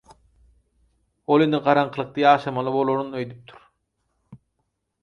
[1.35, 3.65] Ol indi garaňkylykda ýaşamaly bolaryn öýdüpdir.